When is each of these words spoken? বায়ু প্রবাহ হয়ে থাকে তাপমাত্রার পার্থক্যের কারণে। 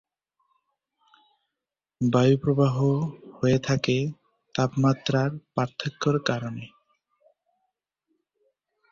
বায়ু 2.01 2.35
প্রবাহ 2.37 2.75
হয়ে 3.37 3.57
থাকে 3.59 3.97
তাপমাত্রার 4.55 5.29
পার্থক্যের 5.55 6.17
কারণে। 6.25 6.65